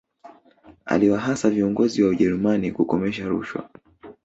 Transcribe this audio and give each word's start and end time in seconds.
aliwahasa 0.85 1.49
viongozi 1.49 2.03
wa 2.03 2.09
ujerumani 2.09 2.71
kukomesha 2.71 3.25
rushwa 3.27 3.69